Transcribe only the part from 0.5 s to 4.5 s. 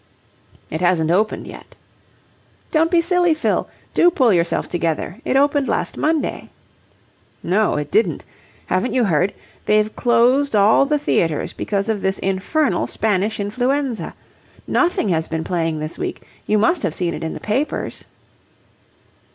"It hasn't opened yet." "Don't be silly, Fill. Do pull